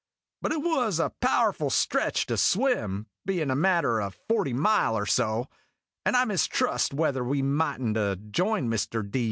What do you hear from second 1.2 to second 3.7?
powerful stretch to swim, bein' a